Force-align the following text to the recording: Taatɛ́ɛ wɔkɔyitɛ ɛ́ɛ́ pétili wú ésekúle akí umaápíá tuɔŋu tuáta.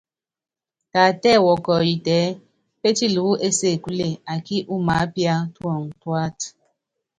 Taatɛ́ɛ 0.91 1.43
wɔkɔyitɛ 1.45 2.15
ɛ́ɛ́ 2.25 2.37
pétili 2.81 3.19
wú 3.25 3.33
ésekúle 3.47 4.07
akí 4.33 4.57
umaápíá 4.75 5.33
tuɔŋu 5.55 5.87
tuáta. 6.01 6.47